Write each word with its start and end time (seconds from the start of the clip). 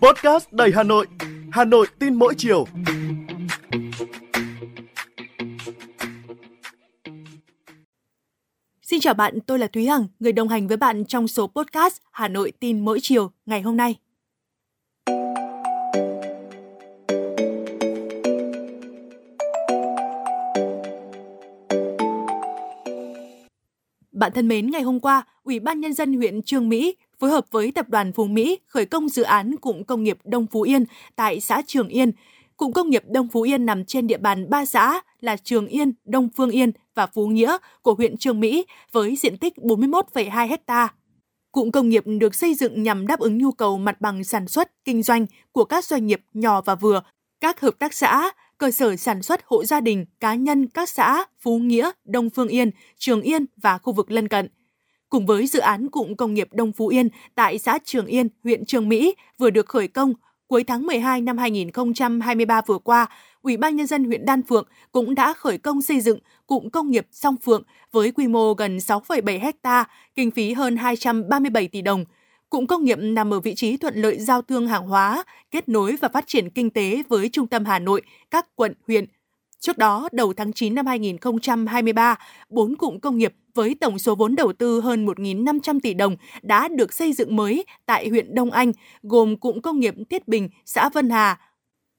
Podcast 0.00 0.52
đầy 0.52 0.72
Hà 0.74 0.82
Nội, 0.82 1.06
Hà 1.52 1.64
Nội 1.64 1.86
tin 1.98 2.14
mỗi 2.14 2.34
chiều. 2.38 2.66
Xin 8.82 9.00
chào 9.00 9.14
bạn, 9.14 9.38
tôi 9.46 9.58
là 9.58 9.66
Thúy 9.66 9.86
Hằng, 9.86 10.06
người 10.20 10.32
đồng 10.32 10.48
hành 10.48 10.68
với 10.68 10.76
bạn 10.76 11.04
trong 11.04 11.28
số 11.28 11.46
podcast 11.46 11.96
Hà 12.12 12.28
Nội 12.28 12.52
tin 12.60 12.80
mỗi 12.84 12.98
chiều 13.02 13.30
ngày 13.46 13.62
hôm 13.62 13.76
nay. 13.76 13.96
Bạn 24.12 24.32
thân 24.34 24.48
mến, 24.48 24.70
ngày 24.70 24.82
hôm 24.82 25.00
qua, 25.00 25.22
Ủy 25.42 25.60
ban 25.60 25.80
Nhân 25.80 25.94
dân 25.94 26.14
huyện 26.14 26.42
Trương 26.42 26.68
Mỹ 26.68 26.96
phối 27.20 27.30
hợp 27.30 27.46
với 27.50 27.72
Tập 27.72 27.88
đoàn 27.88 28.12
Phú 28.12 28.26
Mỹ 28.26 28.58
khởi 28.66 28.86
công 28.86 29.08
dự 29.08 29.22
án 29.22 29.56
cụm 29.56 29.82
công 29.82 30.02
nghiệp 30.02 30.18
Đông 30.24 30.46
Phú 30.46 30.62
Yên 30.62 30.84
tại 31.16 31.40
xã 31.40 31.62
Trường 31.66 31.88
Yên. 31.88 32.12
Cụm 32.56 32.72
công 32.72 32.90
nghiệp 32.90 33.02
Đông 33.06 33.28
Phú 33.28 33.42
Yên 33.42 33.66
nằm 33.66 33.84
trên 33.84 34.06
địa 34.06 34.18
bàn 34.18 34.50
ba 34.50 34.64
xã 34.64 35.00
là 35.20 35.36
Trường 35.36 35.66
Yên, 35.66 35.92
Đông 36.04 36.28
Phương 36.36 36.50
Yên 36.50 36.72
và 36.94 37.06
Phú 37.06 37.26
Nghĩa 37.26 37.56
của 37.82 37.94
huyện 37.94 38.16
trường 38.16 38.40
Mỹ 38.40 38.66
với 38.92 39.16
diện 39.16 39.36
tích 39.36 39.54
41,2 39.56 40.48
hecta. 40.48 40.88
Cụm 41.52 41.70
công 41.70 41.88
nghiệp 41.88 42.04
được 42.06 42.34
xây 42.34 42.54
dựng 42.54 42.82
nhằm 42.82 43.06
đáp 43.06 43.20
ứng 43.20 43.38
nhu 43.38 43.52
cầu 43.52 43.78
mặt 43.78 44.00
bằng 44.00 44.24
sản 44.24 44.48
xuất, 44.48 44.70
kinh 44.84 45.02
doanh 45.02 45.26
của 45.52 45.64
các 45.64 45.84
doanh 45.84 46.06
nghiệp 46.06 46.20
nhỏ 46.32 46.60
và 46.60 46.74
vừa, 46.74 47.02
các 47.40 47.60
hợp 47.60 47.74
tác 47.78 47.94
xã, 47.94 48.30
cơ 48.58 48.70
sở 48.70 48.96
sản 48.96 49.22
xuất 49.22 49.40
hộ 49.44 49.64
gia 49.64 49.80
đình, 49.80 50.06
cá 50.20 50.34
nhân 50.34 50.66
các 50.66 50.88
xã 50.88 51.24
Phú 51.40 51.58
Nghĩa, 51.58 51.90
Đông 52.04 52.30
Phương 52.30 52.48
Yên, 52.48 52.70
Trường 52.98 53.22
Yên 53.22 53.46
và 53.56 53.78
khu 53.78 53.92
vực 53.92 54.10
lân 54.10 54.28
cận. 54.28 54.48
Cùng 55.10 55.26
với 55.26 55.46
dự 55.46 55.58
án 55.60 55.90
cụm 55.90 56.14
công 56.14 56.34
nghiệp 56.34 56.48
Đông 56.52 56.72
Phú 56.72 56.88
Yên 56.88 57.08
tại 57.34 57.58
xã 57.58 57.78
Trường 57.84 58.06
Yên, 58.06 58.28
huyện 58.44 58.64
Trường 58.64 58.88
Mỹ 58.88 59.14
vừa 59.38 59.50
được 59.50 59.66
khởi 59.66 59.88
công 59.88 60.14
cuối 60.46 60.64
tháng 60.64 60.86
12 60.86 61.20
năm 61.20 61.38
2023 61.38 62.60
vừa 62.66 62.78
qua, 62.78 63.06
Ủy 63.42 63.56
ban 63.56 63.76
Nhân 63.76 63.86
dân 63.86 64.04
huyện 64.04 64.24
Đan 64.24 64.42
Phượng 64.42 64.68
cũng 64.92 65.14
đã 65.14 65.32
khởi 65.32 65.58
công 65.58 65.82
xây 65.82 66.00
dựng 66.00 66.18
cụm 66.46 66.68
công 66.68 66.90
nghiệp 66.90 67.06
Song 67.10 67.36
Phượng 67.36 67.62
với 67.92 68.12
quy 68.12 68.28
mô 68.28 68.54
gần 68.54 68.76
6,7 68.76 69.52
ha, 69.62 69.84
kinh 70.14 70.30
phí 70.30 70.52
hơn 70.52 70.76
237 70.76 71.68
tỷ 71.68 71.82
đồng. 71.82 72.04
Cụm 72.50 72.66
công 72.66 72.84
nghiệp 72.84 72.98
nằm 73.00 73.34
ở 73.34 73.40
vị 73.40 73.54
trí 73.54 73.76
thuận 73.76 73.94
lợi 73.94 74.18
giao 74.18 74.42
thương 74.42 74.66
hàng 74.66 74.86
hóa, 74.86 75.24
kết 75.50 75.68
nối 75.68 75.96
và 76.00 76.08
phát 76.08 76.24
triển 76.26 76.50
kinh 76.50 76.70
tế 76.70 77.02
với 77.08 77.28
trung 77.28 77.46
tâm 77.46 77.64
Hà 77.64 77.78
Nội, 77.78 78.02
các 78.30 78.46
quận, 78.54 78.74
huyện. 78.86 79.04
Trước 79.60 79.78
đó, 79.78 80.08
đầu 80.12 80.32
tháng 80.32 80.52
9 80.52 80.74
năm 80.74 80.86
2023, 80.86 82.18
bốn 82.48 82.76
cụm 82.76 82.98
công 82.98 83.18
nghiệp 83.18 83.34
với 83.54 83.76
tổng 83.80 83.98
số 83.98 84.14
vốn 84.14 84.36
đầu 84.36 84.52
tư 84.52 84.80
hơn 84.80 85.06
1.500 85.06 85.80
tỷ 85.82 85.94
đồng 85.94 86.16
đã 86.42 86.68
được 86.68 86.92
xây 86.92 87.12
dựng 87.12 87.36
mới 87.36 87.64
tại 87.86 88.08
huyện 88.08 88.34
Đông 88.34 88.50
Anh, 88.50 88.72
gồm 89.02 89.36
cụm 89.36 89.60
công 89.60 89.80
nghiệp 89.80 89.94
Thiết 90.10 90.28
Bình, 90.28 90.48
xã 90.64 90.88
Vân 90.88 91.10
Hà, 91.10 91.40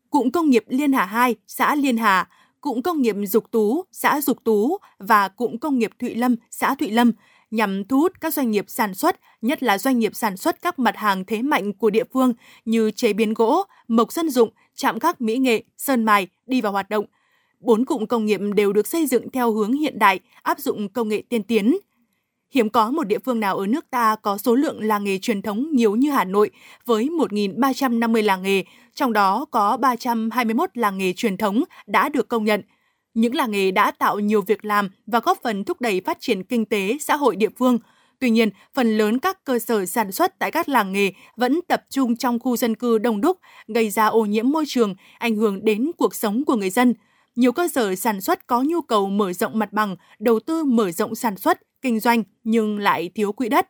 cụm 0.09 0.30
công 0.30 0.50
nghiệp 0.50 0.64
Liên 0.68 0.94
Hà 0.94 1.06
2, 1.06 1.36
xã 1.48 1.76
Liên 1.76 1.98
Hà, 1.98 2.30
cụm 2.62 2.81
công 2.81 3.02
nghiệp 3.02 3.16
Dục 3.28 3.52
Tú, 3.52 3.84
xã 3.92 4.22
Dục 4.22 4.38
Tú 4.44 4.78
và 5.00 5.28
cụm 5.28 5.58
công 5.58 5.80
nghiệp 5.80 5.92
Thụy 6.00 6.16
Lâm, 6.16 6.36
xã 6.52 6.75
Thụy 6.75 6.92
Lâm 6.92 7.12
nhằm 7.52 7.86
thu 7.86 8.00
hút 8.00 8.22
các 8.22 8.34
doanh 8.34 8.52
nghiệp 8.52 8.66
sản 8.68 8.94
xuất, 8.94 9.20
nhất 9.42 9.64
là 9.64 9.78
doanh 9.78 10.00
nghiệp 10.00 10.16
sản 10.16 10.38
xuất 10.38 10.62
các 10.62 10.80
mặt 10.80 10.98
hàng 10.98 11.25
thế 11.25 11.42
mạnh 11.42 11.73
của 11.73 11.90
địa 11.90 12.03
phương 12.14 12.34
như 12.66 12.92
chế 12.92 13.14
biến 13.14 13.34
gỗ, 13.34 13.64
mộc 13.88 14.12
dân 14.12 14.30
dụng, 14.30 14.50
chạm 14.75 15.00
khắc 15.00 15.22
mỹ 15.22 15.38
nghệ, 15.38 15.64
sơn 15.78 16.03
mài 16.03 16.28
đi 16.46 16.62
vào 16.62 16.72
hoạt 16.72 16.90
động. 16.90 17.06
Bốn 17.62 17.86
cụm 17.86 18.06
công 18.06 18.26
nghiệp 18.26 18.40
đều 18.56 18.73
được 18.73 18.88
xây 18.88 19.06
dựng 19.06 19.31
theo 19.31 19.52
hướng 19.52 19.73
hiện 19.73 20.00
đại, 20.00 20.20
áp 20.42 20.59
dụng 20.59 20.90
công 20.90 21.09
nghệ 21.09 21.23
tiên 21.30 21.44
tiến. 21.44 21.78
Hiếm 22.53 22.70
có 22.70 22.92
một 22.92 23.03
địa 23.03 23.20
phương 23.20 23.40
nào 23.40 23.58
ở 23.58 23.68
nước 23.68 23.86
ta 23.90 24.16
có 24.16 24.38
số 24.38 24.56
lượng 24.56 24.84
làng 24.84 25.03
nghề 25.03 25.18
truyền 25.18 25.42
thống 25.42 25.68
nhiều 25.72 25.95
như 25.95 26.12
Hà 26.12 26.23
Nội 26.23 26.50
với 26.86 27.09
1.350 27.09 28.23
làng 28.23 28.44
nghề, 28.44 28.64
trong 28.94 29.14
đó 29.14 29.45
có 29.52 29.78
321 29.78 30.70
làng 30.73 30.98
nghề 30.98 31.14
truyền 31.14 31.38
thống 31.38 31.63
đã 31.88 32.09
được 32.09 32.28
công 32.28 32.46
nhận. 32.46 32.62
Những 33.13 33.35
làng 33.35 33.52
nghề 33.52 33.72
đã 33.72 33.91
tạo 33.91 34.19
nhiều 34.19 34.41
việc 34.41 34.66
làm 34.66 34.90
và 35.08 35.19
góp 35.19 35.40
phần 35.44 35.64
thúc 35.64 35.81
đẩy 35.81 36.02
phát 36.06 36.18
triển 36.19 36.44
kinh 36.44 36.66
tế, 36.66 36.97
xã 37.00 37.16
hội 37.16 37.35
địa 37.35 37.50
phương. 37.59 37.80
Tuy 38.19 38.30
nhiên, 38.30 38.50
phần 38.74 38.97
lớn 38.97 39.19
các 39.19 39.44
cơ 39.44 39.59
sở 39.59 39.85
sản 39.85 40.12
xuất 40.12 40.40
tại 40.40 40.52
các 40.52 40.69
làng 40.69 40.91
nghề 40.91 41.12
vẫn 41.35 41.59
tập 41.68 41.84
trung 41.90 42.18
trong 42.18 42.40
khu 42.40 42.58
dân 42.58 42.75
cư 42.75 42.97
đông 42.97 43.22
đúc, 43.22 43.38
gây 43.68 43.90
ra 43.90 44.06
ô 44.06 44.25
nhiễm 44.25 44.50
môi 44.50 44.66
trường, 44.68 44.96
ảnh 45.18 45.35
hưởng 45.35 45.66
đến 45.66 45.91
cuộc 45.97 46.16
sống 46.16 46.46
của 46.46 46.56
người 46.56 46.69
dân. 46.69 46.94
Nhiều 47.36 47.52
cơ 47.52 47.68
sở 47.68 47.96
sản 47.96 48.22
xuất 48.22 48.47
có 48.47 48.62
nhu 48.62 48.81
cầu 48.81 49.09
mở 49.09 49.34
rộng 49.34 49.59
mặt 49.59 49.74
bằng, 49.74 49.96
đầu 50.19 50.40
tư 50.40 50.64
mở 50.64 50.92
rộng 50.92 51.16
sản 51.16 51.38
xuất, 51.38 51.59
kinh 51.81 52.00
doanh 52.00 52.24
nhưng 52.44 52.80
lại 52.80 53.09
thiếu 53.16 53.31
quỹ 53.31 53.50
đất. 53.50 53.68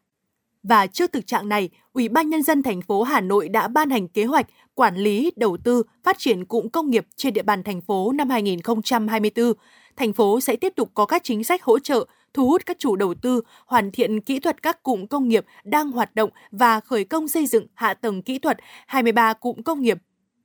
Và 0.63 0.87
trước 0.87 1.11
thực 1.11 1.27
trạng 1.27 1.49
này, 1.49 1.69
Ủy 1.93 2.09
ban 2.09 2.29
nhân 2.29 2.43
dân 2.43 2.63
thành 2.63 2.81
phố 2.81 3.03
Hà 3.03 3.21
Nội 3.21 3.49
đã 3.49 3.67
ban 3.67 3.89
hành 3.89 4.07
kế 4.07 4.25
hoạch 4.25 4.47
quản 4.73 4.95
lý, 4.95 5.31
đầu 5.35 5.57
tư, 5.63 5.83
phát 6.03 6.15
triển 6.19 6.45
cụm 6.45 6.67
công 6.69 6.89
nghiệp 6.89 7.07
trên 7.15 7.33
địa 7.33 7.41
bàn 7.41 7.63
thành 7.63 7.81
phố 7.81 8.11
năm 8.11 8.29
2024. 8.29 9.53
Thành 9.95 10.13
phố 10.13 10.41
sẽ 10.41 10.55
tiếp 10.55 10.73
tục 10.75 10.91
có 10.93 11.05
các 11.05 11.23
chính 11.23 11.43
sách 11.43 11.63
hỗ 11.63 11.79
trợ, 11.79 12.05
thu 12.33 12.47
hút 12.47 12.61
các 12.65 12.79
chủ 12.79 12.95
đầu 12.95 13.13
tư, 13.13 13.41
hoàn 13.65 13.91
thiện 13.91 14.21
kỹ 14.21 14.39
thuật 14.39 14.61
các 14.61 14.83
cụm 14.83 15.05
công 15.05 15.27
nghiệp 15.27 15.45
đang 15.63 15.91
hoạt 15.91 16.15
động 16.15 16.29
và 16.51 16.79
khởi 16.79 17.03
công 17.03 17.27
xây 17.27 17.45
dựng 17.45 17.67
hạ 17.73 17.93
tầng 17.93 18.21
kỹ 18.21 18.39
thuật 18.39 18.57
23 18.87 19.33
cụm 19.33 19.61
công 19.61 19.81
nghiệp 19.81 19.97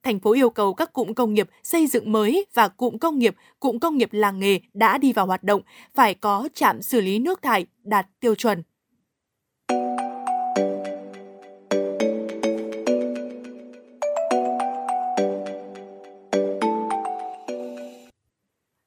thành 0.07 0.21
phố 0.21 0.33
yêu 0.33 0.51
cầu 0.51 0.75
các 0.75 0.93
cụm 0.93 1.15
công 1.15 1.35
nghiệp 1.35 1.49
xây 1.63 1.87
dựng 1.87 2.13
mới 2.13 2.47
và 2.55 2.69
cụm 2.69 2.99
công 2.99 3.19
nghiệp, 3.19 3.37
cụm 3.61 3.79
công 3.79 3.97
nghiệp 3.97 4.09
làng 4.13 4.39
nghề 4.39 4.61
đã 4.75 4.99
đi 4.99 5.13
vào 5.13 5.27
hoạt 5.27 5.43
động 5.43 5.63
phải 5.95 6.15
có 6.15 6.49
trạm 6.55 6.83
xử 6.83 7.01
lý 7.01 7.19
nước 7.19 7.43
thải 7.43 7.67
đạt 7.85 8.07
tiêu 8.21 8.35
chuẩn. 8.35 8.63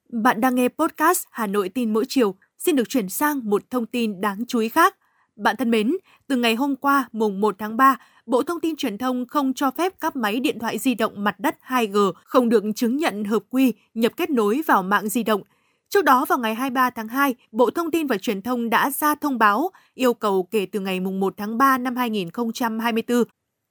Bạn 0.09 0.41
đang 0.41 0.55
nghe 0.55 0.67
podcast 0.67 1.25
Hà 1.31 1.47
Nội 1.47 1.69
tin 1.69 1.93
mỗi 1.93 2.05
chiều. 2.07 2.35
Xin 2.57 2.75
được 2.75 2.89
chuyển 2.89 3.09
sang 3.09 3.49
một 3.49 3.69
thông 3.69 3.85
tin 3.85 4.21
đáng 4.21 4.43
chú 4.47 4.59
ý 4.59 4.69
khác. 4.69 4.95
Bạn 5.39 5.55
thân 5.55 5.71
mến, 5.71 5.91
từ 6.27 6.35
ngày 6.35 6.55
hôm 6.55 6.75
qua, 6.75 7.09
mùng 7.11 7.41
1 7.41 7.55
tháng 7.59 7.77
3, 7.77 7.97
Bộ 8.25 8.43
Thông 8.43 8.59
tin 8.59 8.75
Truyền 8.75 8.97
thông 8.97 9.25
không 9.25 9.53
cho 9.53 9.71
phép 9.71 9.93
các 9.99 10.15
máy 10.15 10.39
điện 10.39 10.59
thoại 10.59 10.77
di 10.77 10.95
động 10.95 11.23
mặt 11.23 11.39
đất 11.39 11.57
2G 11.67 12.11
không 12.23 12.49
được 12.49 12.63
chứng 12.75 12.97
nhận 12.97 13.23
hợp 13.23 13.43
quy 13.49 13.73
nhập 13.93 14.11
kết 14.17 14.29
nối 14.29 14.61
vào 14.67 14.83
mạng 14.83 15.09
di 15.09 15.23
động. 15.23 15.41
Trước 15.89 16.05
đó 16.05 16.25
vào 16.25 16.39
ngày 16.39 16.55
23 16.55 16.89
tháng 16.89 17.07
2, 17.07 17.35
Bộ 17.51 17.69
Thông 17.69 17.91
tin 17.91 18.07
và 18.07 18.17
Truyền 18.17 18.41
thông 18.41 18.69
đã 18.69 18.91
ra 18.91 19.15
thông 19.15 19.37
báo 19.37 19.69
yêu 19.93 20.13
cầu 20.13 20.47
kể 20.51 20.65
từ 20.65 20.79
ngày 20.79 20.99
mùng 20.99 21.19
1 21.19 21.33
tháng 21.37 21.57
3 21.57 21.77
năm 21.77 21.95
2024, 21.95 23.23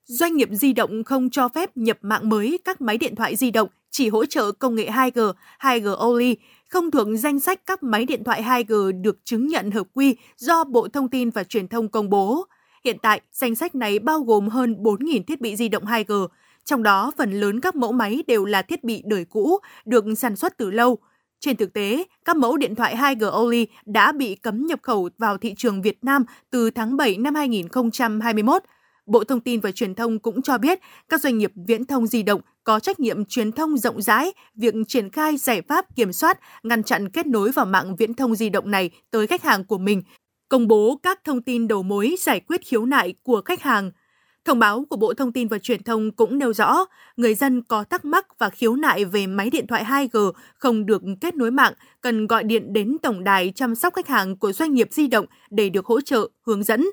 doanh 0.05 0.37
nghiệp 0.37 0.49
di 0.53 0.73
động 0.73 1.05
không 1.05 1.31
cho 1.31 1.49
phép 1.49 1.77
nhập 1.77 1.99
mạng 2.03 2.29
mới 2.29 2.59
các 2.65 2.81
máy 2.81 2.99
điện 2.99 3.15
thoại 3.15 3.37
di 3.37 3.50
động 3.50 3.69
chỉ 3.91 4.09
hỗ 4.09 4.25
trợ 4.25 4.53
công 4.53 4.75
nghệ 4.75 4.91
2G, 4.91 5.33
2G 5.61 5.95
only, 5.95 6.37
không 6.69 6.91
thuộc 6.91 7.06
danh 7.19 7.41
sách 7.41 7.61
các 7.67 7.83
máy 7.83 8.05
điện 8.05 8.25
thoại 8.25 8.43
2G 8.43 9.03
được 9.03 9.19
chứng 9.25 9.47
nhận 9.47 9.71
hợp 9.71 9.87
quy 9.95 10.17
do 10.37 10.65
Bộ 10.65 10.89
Thông 10.89 11.09
tin 11.09 11.31
và 11.31 11.45
Truyền 11.45 11.69
thông 11.69 11.89
công 11.89 12.11
bố. 12.11 12.45
Hiện 12.84 12.97
tại, 13.03 13.21
danh 13.33 13.55
sách 13.55 13.75
này 13.75 13.99
bao 13.99 14.21
gồm 14.21 14.49
hơn 14.49 14.77
4.000 14.83 15.23
thiết 15.23 15.41
bị 15.41 15.56
di 15.56 15.69
động 15.69 15.84
2G, 15.84 16.29
trong 16.65 16.83
đó 16.83 17.12
phần 17.17 17.33
lớn 17.33 17.61
các 17.61 17.77
mẫu 17.77 17.93
máy 17.93 18.25
đều 18.27 18.45
là 18.45 18.62
thiết 18.62 18.84
bị 18.84 19.03
đời 19.06 19.25
cũ, 19.25 19.59
được 19.84 20.05
sản 20.17 20.37
xuất 20.37 20.59
từ 20.59 20.71
lâu. 20.71 20.99
Trên 21.41 21.56
thực 21.56 21.73
tế, 21.73 22.05
các 22.25 22.37
mẫu 22.37 22.56
điện 22.56 22.75
thoại 22.75 22.97
2G 22.97 23.31
only 23.31 23.67
đã 23.87 24.12
bị 24.12 24.35
cấm 24.35 24.67
nhập 24.67 24.79
khẩu 24.83 25.09
vào 25.19 25.39
thị 25.39 25.55
trường 25.56 25.83
Việt 25.83 26.05
Nam 26.05 26.25
từ 26.50 26.71
tháng 26.71 26.97
7 26.97 27.17
năm 27.17 27.35
2021. 27.35 28.62
Bộ 29.09 29.25
Thông 29.25 29.41
tin 29.41 29.61
và 29.61 29.71
Truyền 29.73 29.95
thông 29.95 30.19
cũng 30.19 30.43
cho 30.43 30.59
biết 30.59 30.79
các 31.09 31.21
doanh 31.21 31.39
nghiệp 31.39 31.53
viễn 31.67 31.85
thông 31.85 32.07
di 32.07 32.23
động 32.23 32.41
có 32.65 32.81
trách 32.81 33.01
nhiệm 33.01 33.25
truyền 33.25 33.53
thông 33.53 33.79
rộng 33.79 34.03
rãi 34.03 34.33
việc 34.55 34.75
triển 34.89 35.11
khai 35.11 35.37
giải 35.37 35.63
pháp 35.63 35.97
kiểm 35.97 36.13
soát, 36.13 36.39
ngăn 36.63 36.83
chặn 36.83 37.09
kết 37.09 37.27
nối 37.27 37.51
vào 37.51 37.67
mạng 37.67 37.97
viễn 37.97 38.15
thông 38.15 38.35
di 38.35 38.49
động 38.49 38.71
này 38.71 38.91
tới 39.11 39.27
khách 39.27 39.43
hàng 39.43 39.65
của 39.65 39.79
mình, 39.79 40.03
công 40.49 40.69
bố 40.69 41.01
các 41.03 41.25
thông 41.25 41.43
tin 41.43 41.69
đầu 41.69 41.83
mối 41.83 42.15
giải 42.19 42.41
quyết 42.41 42.61
khiếu 42.67 42.85
nại 42.85 43.15
của 43.23 43.43
khách 43.44 43.62
hàng. 43.62 43.91
Thông 44.44 44.59
báo 44.59 44.85
của 44.91 44.97
Bộ 44.97 45.15
Thông 45.15 45.32
tin 45.32 45.49
và 45.49 45.59
Truyền 45.59 45.82
thông 45.82 46.12
cũng 46.12 46.38
nêu 46.38 46.53
rõ, 46.53 46.85
người 47.17 47.35
dân 47.35 47.62
có 47.62 47.85
thắc 47.85 48.05
mắc 48.05 48.38
và 48.38 48.50
khiếu 48.50 48.77
nại 48.77 49.05
về 49.05 49.27
máy 49.27 49.50
điện 49.50 49.67
thoại 49.67 49.85
2G 49.85 50.32
không 50.55 50.87
được 50.87 51.03
kết 51.21 51.37
nối 51.37 51.50
mạng 51.50 51.73
cần 52.00 52.27
gọi 52.27 52.44
điện 52.44 52.73
đến 52.73 52.97
tổng 53.03 53.25
đài 53.25 53.53
chăm 53.55 53.75
sóc 53.75 53.94
khách 53.94 54.09
hàng 54.09 54.37
của 54.37 54.53
doanh 54.53 54.75
nghiệp 54.75 54.88
di 54.91 55.06
động 55.06 55.27
để 55.50 55.69
được 55.69 55.87
hỗ 55.87 56.00
trợ, 56.00 56.29
hướng 56.47 56.62
dẫn. 56.62 56.87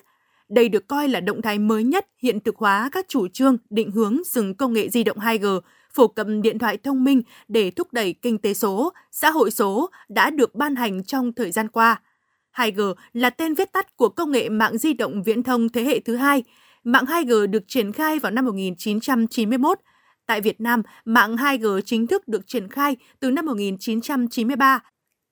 Đây 0.49 0.69
được 0.69 0.87
coi 0.87 1.07
là 1.07 1.19
động 1.19 1.41
thái 1.41 1.59
mới 1.59 1.83
nhất 1.83 2.07
hiện 2.21 2.39
thực 2.39 2.57
hóa 2.57 2.89
các 2.91 3.05
chủ 3.09 3.27
trương 3.27 3.57
định 3.69 3.91
hướng 3.91 4.17
dừng 4.25 4.55
công 4.55 4.73
nghệ 4.73 4.89
di 4.89 5.03
động 5.03 5.17
2G, 5.17 5.59
phổ 5.93 6.07
cập 6.07 6.27
điện 6.43 6.59
thoại 6.59 6.77
thông 6.77 7.03
minh 7.03 7.21
để 7.47 7.71
thúc 7.71 7.93
đẩy 7.93 8.13
kinh 8.13 8.37
tế 8.37 8.53
số, 8.53 8.93
xã 9.11 9.29
hội 9.29 9.51
số 9.51 9.89
đã 10.09 10.29
được 10.29 10.55
ban 10.55 10.75
hành 10.75 11.03
trong 11.03 11.33
thời 11.33 11.51
gian 11.51 11.67
qua. 11.67 12.01
2G 12.55 12.93
là 13.13 13.29
tên 13.29 13.53
viết 13.53 13.73
tắt 13.73 13.97
của 13.97 14.09
công 14.09 14.31
nghệ 14.31 14.49
mạng 14.49 14.77
di 14.77 14.93
động 14.93 15.23
viễn 15.23 15.43
thông 15.43 15.69
thế 15.69 15.83
hệ 15.83 15.99
thứ 15.99 16.15
hai. 16.15 16.43
Mạng 16.83 17.05
2G 17.05 17.47
được 17.47 17.63
triển 17.67 17.91
khai 17.91 18.19
vào 18.19 18.31
năm 18.31 18.45
1991. 18.45 19.79
Tại 20.25 20.41
Việt 20.41 20.61
Nam, 20.61 20.81
mạng 21.05 21.35
2G 21.35 21.81
chính 21.81 22.07
thức 22.07 22.27
được 22.27 22.47
triển 22.47 22.69
khai 22.69 22.97
từ 23.19 23.31
năm 23.31 23.45
1993 23.45 24.79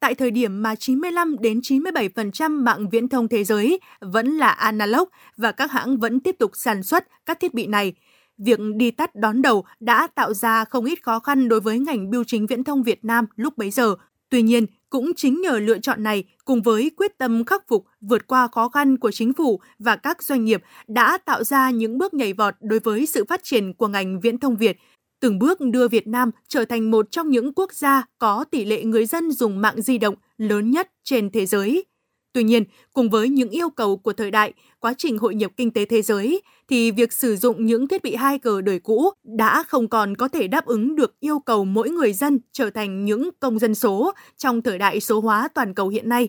tại 0.03 0.15
thời 0.15 0.31
điểm 0.31 0.61
mà 0.63 0.75
95 0.75 1.35
đến 1.39 1.59
97% 1.59 2.63
mạng 2.63 2.89
viễn 2.89 3.09
thông 3.09 3.27
thế 3.27 3.43
giới 3.43 3.79
vẫn 4.01 4.37
là 4.37 4.47
analog 4.47 5.09
và 5.37 5.51
các 5.51 5.71
hãng 5.71 5.97
vẫn 5.97 6.19
tiếp 6.19 6.35
tục 6.39 6.51
sản 6.53 6.83
xuất 6.83 7.07
các 7.25 7.39
thiết 7.39 7.53
bị 7.53 7.67
này. 7.67 7.93
Việc 8.37 8.59
đi 8.75 8.91
tắt 8.91 9.15
đón 9.15 9.41
đầu 9.41 9.65
đã 9.79 10.07
tạo 10.15 10.33
ra 10.33 10.65
không 10.65 10.85
ít 10.85 11.03
khó 11.03 11.19
khăn 11.19 11.49
đối 11.49 11.59
với 11.59 11.79
ngành 11.79 12.09
bưu 12.09 12.23
chính 12.23 12.47
viễn 12.47 12.63
thông 12.63 12.83
Việt 12.83 13.05
Nam 13.05 13.25
lúc 13.35 13.57
bấy 13.57 13.71
giờ. 13.71 13.95
Tuy 14.29 14.41
nhiên, 14.41 14.65
cũng 14.89 15.11
chính 15.15 15.41
nhờ 15.41 15.59
lựa 15.59 15.79
chọn 15.79 16.03
này 16.03 16.23
cùng 16.45 16.61
với 16.61 16.91
quyết 16.97 17.17
tâm 17.17 17.45
khắc 17.45 17.67
phục 17.67 17.85
vượt 18.01 18.27
qua 18.27 18.47
khó 18.47 18.69
khăn 18.69 18.97
của 18.97 19.11
chính 19.11 19.33
phủ 19.33 19.59
và 19.79 19.95
các 19.95 20.23
doanh 20.23 20.45
nghiệp 20.45 20.63
đã 20.87 21.17
tạo 21.17 21.43
ra 21.43 21.69
những 21.69 21.97
bước 21.97 22.13
nhảy 22.13 22.33
vọt 22.33 22.53
đối 22.61 22.79
với 22.79 23.05
sự 23.05 23.25
phát 23.29 23.43
triển 23.43 23.73
của 23.73 23.87
ngành 23.87 24.19
viễn 24.19 24.37
thông 24.37 24.55
Việt, 24.55 24.77
từng 25.23 25.39
bước 25.39 25.61
đưa 25.61 25.87
Việt 25.87 26.07
Nam 26.07 26.31
trở 26.47 26.65
thành 26.65 26.91
một 26.91 27.11
trong 27.11 27.29
những 27.29 27.53
quốc 27.53 27.73
gia 27.73 28.03
có 28.19 28.45
tỷ 28.51 28.65
lệ 28.65 28.83
người 28.83 29.05
dân 29.05 29.31
dùng 29.31 29.61
mạng 29.61 29.81
di 29.81 29.97
động 29.97 30.15
lớn 30.37 30.71
nhất 30.71 30.91
trên 31.03 31.29
thế 31.29 31.45
giới. 31.45 31.85
Tuy 32.33 32.43
nhiên, 32.43 32.63
cùng 32.93 33.09
với 33.09 33.29
những 33.29 33.49
yêu 33.49 33.69
cầu 33.69 33.97
của 33.97 34.13
thời 34.13 34.31
đại, 34.31 34.53
quá 34.79 34.93
trình 34.97 35.17
hội 35.17 35.35
nhập 35.35 35.51
kinh 35.57 35.71
tế 35.71 35.85
thế 35.85 36.01
giới, 36.01 36.41
thì 36.69 36.91
việc 36.91 37.13
sử 37.13 37.35
dụng 37.35 37.65
những 37.65 37.87
thiết 37.87 38.03
bị 38.03 38.15
2G 38.15 38.61
đời 38.61 38.79
cũ 38.79 39.09
đã 39.23 39.63
không 39.63 39.87
còn 39.87 40.15
có 40.15 40.27
thể 40.27 40.47
đáp 40.47 40.65
ứng 40.65 40.95
được 40.95 41.19
yêu 41.19 41.39
cầu 41.39 41.65
mỗi 41.65 41.89
người 41.89 42.13
dân 42.13 42.39
trở 42.51 42.69
thành 42.69 43.05
những 43.05 43.29
công 43.39 43.59
dân 43.59 43.75
số 43.75 44.11
trong 44.37 44.61
thời 44.61 44.77
đại 44.77 44.99
số 44.99 45.19
hóa 45.19 45.47
toàn 45.55 45.73
cầu 45.73 45.87
hiện 45.89 46.09
nay. 46.09 46.27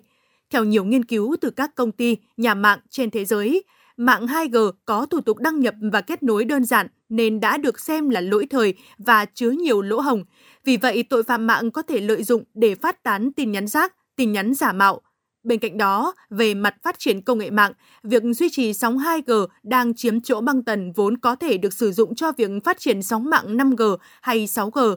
Theo 0.50 0.64
nhiều 0.64 0.84
nghiên 0.84 1.04
cứu 1.04 1.36
từ 1.40 1.50
các 1.50 1.74
công 1.74 1.92
ty, 1.92 2.16
nhà 2.36 2.54
mạng 2.54 2.78
trên 2.90 3.10
thế 3.10 3.24
giới, 3.24 3.62
mạng 3.96 4.26
2G 4.26 4.72
có 4.84 5.06
thủ 5.06 5.20
tục 5.20 5.38
đăng 5.38 5.60
nhập 5.60 5.74
và 5.92 6.00
kết 6.00 6.22
nối 6.22 6.44
đơn 6.44 6.64
giản 6.64 6.86
nên 7.08 7.40
đã 7.40 7.56
được 7.56 7.80
xem 7.80 8.10
là 8.10 8.20
lỗi 8.20 8.46
thời 8.50 8.74
và 8.98 9.24
chứa 9.24 9.50
nhiều 9.50 9.82
lỗ 9.82 10.00
hồng. 10.00 10.24
Vì 10.64 10.76
vậy, 10.76 11.02
tội 11.02 11.22
phạm 11.22 11.46
mạng 11.46 11.70
có 11.70 11.82
thể 11.82 12.00
lợi 12.00 12.22
dụng 12.22 12.44
để 12.54 12.74
phát 12.74 13.02
tán 13.02 13.32
tin 13.32 13.52
nhắn 13.52 13.66
rác, 13.66 13.94
tin 14.16 14.32
nhắn 14.32 14.54
giả 14.54 14.72
mạo, 14.72 15.00
Bên 15.44 15.58
cạnh 15.58 15.78
đó, 15.78 16.14
về 16.30 16.54
mặt 16.54 16.74
phát 16.82 16.98
triển 16.98 17.20
công 17.20 17.38
nghệ 17.38 17.50
mạng, 17.50 17.72
việc 18.02 18.22
duy 18.36 18.48
trì 18.50 18.74
sóng 18.74 18.98
2G 18.98 19.46
đang 19.62 19.94
chiếm 19.94 20.20
chỗ 20.20 20.40
băng 20.40 20.62
tần 20.62 20.92
vốn 20.92 21.18
có 21.18 21.36
thể 21.36 21.58
được 21.58 21.72
sử 21.72 21.92
dụng 21.92 22.14
cho 22.14 22.32
việc 22.32 22.50
phát 22.64 22.80
triển 22.80 23.02
sóng 23.02 23.30
mạng 23.30 23.56
5G 23.56 23.96
hay 24.22 24.46
6G. 24.46 24.96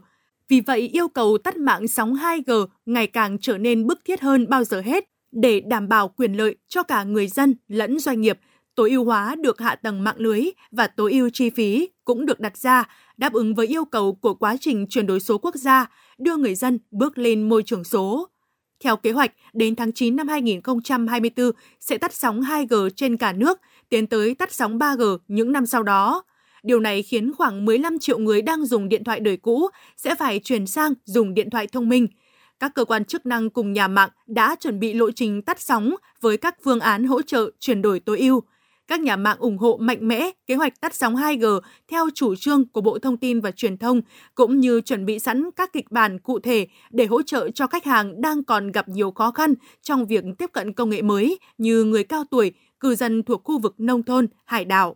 Vì 0.49 0.61
vậy, 0.61 0.79
yêu 0.79 1.07
cầu 1.07 1.37
tắt 1.37 1.57
mạng 1.57 1.87
sóng 1.87 2.15
2G 2.15 2.67
ngày 2.85 3.07
càng 3.07 3.37
trở 3.41 3.57
nên 3.57 3.87
bức 3.87 3.99
thiết 4.05 4.21
hơn 4.21 4.49
bao 4.49 4.63
giờ 4.63 4.81
hết 4.81 5.05
để 5.31 5.59
đảm 5.59 5.87
bảo 5.87 6.07
quyền 6.07 6.33
lợi 6.33 6.55
cho 6.67 6.83
cả 6.83 7.03
người 7.03 7.27
dân 7.27 7.55
lẫn 7.67 7.99
doanh 7.99 8.21
nghiệp, 8.21 8.39
tối 8.77 8.89
ưu 8.89 9.05
hóa 9.05 9.35
được 9.35 9.59
hạ 9.59 9.75
tầng 9.75 10.03
mạng 10.03 10.15
lưới 10.17 10.41
và 10.71 10.87
tối 10.87 11.11
ưu 11.11 11.29
chi 11.29 11.49
phí 11.49 11.89
cũng 12.05 12.25
được 12.25 12.39
đặt 12.39 12.57
ra, 12.57 12.83
đáp 13.17 13.33
ứng 13.33 13.55
với 13.55 13.67
yêu 13.67 13.85
cầu 13.85 14.13
của 14.13 14.33
quá 14.33 14.55
trình 14.61 14.87
chuyển 14.89 15.07
đổi 15.07 15.19
số 15.19 15.37
quốc 15.37 15.55
gia, 15.55 15.85
đưa 16.17 16.37
người 16.37 16.55
dân 16.55 16.79
bước 16.91 17.17
lên 17.17 17.49
môi 17.49 17.63
trường 17.63 17.83
số. 17.83 18.29
Theo 18.83 18.95
kế 18.95 19.11
hoạch, 19.11 19.31
đến 19.53 19.75
tháng 19.75 19.91
9 19.91 20.15
năm 20.15 20.27
2024 20.27 21.51
sẽ 21.79 21.97
tắt 21.97 22.13
sóng 22.13 22.41
2G 22.41 22.89
trên 22.89 23.17
cả 23.17 23.33
nước, 23.33 23.59
tiến 23.89 24.07
tới 24.07 24.35
tắt 24.35 24.53
sóng 24.53 24.79
3G 24.79 25.17
những 25.27 25.51
năm 25.51 25.65
sau 25.65 25.83
đó. 25.83 26.23
Điều 26.63 26.79
này 26.79 27.03
khiến 27.03 27.33
khoảng 27.33 27.65
15 27.65 27.99
triệu 27.99 28.17
người 28.17 28.41
đang 28.41 28.65
dùng 28.65 28.89
điện 28.89 29.03
thoại 29.03 29.19
đời 29.19 29.37
cũ 29.37 29.67
sẽ 29.97 30.15
phải 30.15 30.39
chuyển 30.43 30.67
sang 30.67 30.93
dùng 31.05 31.33
điện 31.33 31.49
thoại 31.49 31.67
thông 31.67 31.89
minh. 31.89 32.07
Các 32.59 32.73
cơ 32.75 32.85
quan 32.85 33.05
chức 33.05 33.25
năng 33.25 33.49
cùng 33.49 33.73
nhà 33.73 33.87
mạng 33.87 34.09
đã 34.27 34.55
chuẩn 34.59 34.79
bị 34.79 34.93
lộ 34.93 35.11
trình 35.11 35.41
tắt 35.41 35.61
sóng 35.61 35.95
với 36.21 36.37
các 36.37 36.55
phương 36.63 36.79
án 36.79 37.03
hỗ 37.03 37.21
trợ 37.21 37.51
chuyển 37.59 37.81
đổi 37.81 37.99
tối 37.99 38.19
ưu 38.19 38.43
các 38.87 38.99
nhà 38.99 39.15
mạng 39.15 39.37
ủng 39.39 39.57
hộ 39.57 39.77
mạnh 39.81 40.07
mẽ 40.07 40.31
kế 40.47 40.55
hoạch 40.55 40.81
tắt 40.81 40.95
sóng 40.95 41.15
2G 41.15 41.59
theo 41.87 42.07
chủ 42.15 42.35
trương 42.35 42.67
của 42.67 42.81
Bộ 42.81 42.99
Thông 42.99 43.17
tin 43.17 43.41
và 43.41 43.51
Truyền 43.51 43.77
thông, 43.77 44.01
cũng 44.35 44.59
như 44.59 44.81
chuẩn 44.81 45.05
bị 45.05 45.19
sẵn 45.19 45.49
các 45.55 45.73
kịch 45.73 45.91
bản 45.91 46.19
cụ 46.19 46.39
thể 46.39 46.67
để 46.91 47.05
hỗ 47.05 47.21
trợ 47.21 47.49
cho 47.49 47.67
khách 47.67 47.85
hàng 47.85 48.21
đang 48.21 48.43
còn 48.43 48.71
gặp 48.71 48.89
nhiều 48.89 49.11
khó 49.11 49.31
khăn 49.31 49.53
trong 49.81 50.05
việc 50.05 50.23
tiếp 50.37 50.49
cận 50.53 50.73
công 50.73 50.89
nghệ 50.89 51.01
mới 51.01 51.39
như 51.57 51.83
người 51.83 52.03
cao 52.03 52.23
tuổi, 52.31 52.51
cư 52.79 52.95
dân 52.95 53.23
thuộc 53.23 53.41
khu 53.43 53.59
vực 53.59 53.75
nông 53.77 54.03
thôn, 54.03 54.27
hải 54.45 54.65
đảo. 54.65 54.95